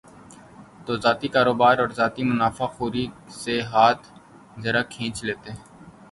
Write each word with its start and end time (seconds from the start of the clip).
تو 0.85 0.91
ذاتی 1.03 1.27
کاروبار 1.35 1.75
اور 1.79 1.89
ذاتی 1.99 2.23
منافع 2.31 2.67
خوری 2.75 3.05
سے 3.41 3.55
ہاتھ 3.71 4.03
ذرا 4.63 4.81
کھینچ 4.93 5.15
لیتے۔ 5.27 5.51